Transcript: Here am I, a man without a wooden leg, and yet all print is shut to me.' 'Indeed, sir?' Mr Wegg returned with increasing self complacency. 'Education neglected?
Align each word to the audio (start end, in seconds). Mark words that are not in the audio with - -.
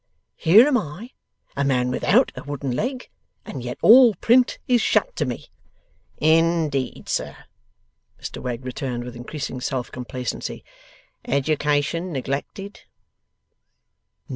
Here 0.35 0.67
am 0.67 0.77
I, 0.79 1.11
a 1.55 1.63
man 1.63 1.91
without 1.91 2.31
a 2.35 2.41
wooden 2.43 2.71
leg, 2.71 3.07
and 3.45 3.61
yet 3.63 3.77
all 3.83 4.15
print 4.15 4.57
is 4.67 4.81
shut 4.81 5.15
to 5.17 5.27
me.' 5.27 5.49
'Indeed, 6.17 7.07
sir?' 7.07 7.37
Mr 8.19 8.41
Wegg 8.41 8.65
returned 8.65 9.03
with 9.03 9.15
increasing 9.15 9.61
self 9.61 9.91
complacency. 9.91 10.63
'Education 11.25 12.11
neglected? 12.11 12.81